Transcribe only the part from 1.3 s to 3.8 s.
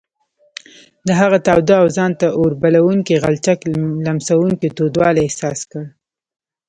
تاوده او ځان ته اوربلوونکي غلچک